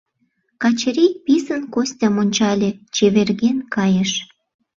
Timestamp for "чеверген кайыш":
2.95-4.11